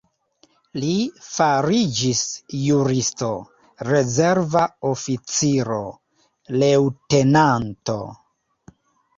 Li 0.83 0.93
fariĝis 1.25 2.21
juristo, 2.61 3.29
rezerva 3.89 4.65
oficiro, 4.93 5.79
leŭtenanto. 6.65 8.01